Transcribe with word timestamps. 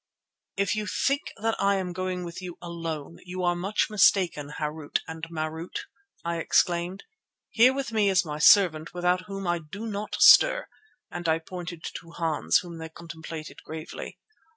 "If 0.57 0.73
you 0.75 0.87
think 0.87 1.31
that 1.43 1.53
I 1.61 1.75
am 1.75 1.93
going 1.93 2.23
with 2.23 2.41
you 2.41 2.57
alone, 2.59 3.17
you 3.23 3.43
are 3.43 3.55
much 3.55 3.85
mistaken, 3.87 4.49
Harût 4.57 4.97
and 5.07 5.21
Marût," 5.29 5.81
I 6.25 6.37
exclaimed. 6.37 7.03
"Here 7.51 7.71
with 7.71 7.91
me 7.91 8.09
is 8.09 8.25
my 8.25 8.39
servant 8.39 8.95
without 8.95 9.25
whom 9.27 9.45
I 9.45 9.59
do 9.59 9.85
not 9.85 10.15
stir," 10.19 10.65
and 11.11 11.29
I 11.29 11.37
pointed 11.37 11.83
to 11.83 12.09
Hans, 12.17 12.57
whom 12.63 12.79
they 12.79 12.89
contemplated 12.89 13.61
gravely. 13.61 14.17